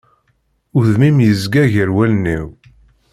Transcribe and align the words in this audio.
Udem-im 0.77 1.17
yezga 1.25 1.63
gar 1.73 1.89
wallen-iw. 1.95 2.45